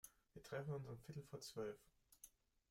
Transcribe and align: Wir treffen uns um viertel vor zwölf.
Wir 0.33 0.41
treffen 0.41 0.73
uns 0.73 0.87
um 0.87 0.97
viertel 0.97 1.21
vor 1.25 1.41
zwölf. 1.41 1.77